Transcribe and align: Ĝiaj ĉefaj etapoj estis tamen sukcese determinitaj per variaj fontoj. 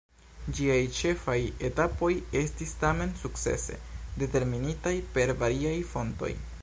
Ĝiaj 0.59 0.77
ĉefaj 0.99 1.35
etapoj 1.67 2.09
estis 2.41 2.73
tamen 2.85 3.13
sukcese 3.25 3.77
determinitaj 4.25 4.95
per 5.19 5.35
variaj 5.45 5.77
fontoj. 5.93 6.33